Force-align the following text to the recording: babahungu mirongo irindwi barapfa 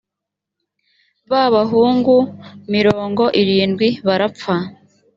babahungu 1.31 2.15
mirongo 2.73 3.23
irindwi 3.41 3.87
barapfa 4.07 4.55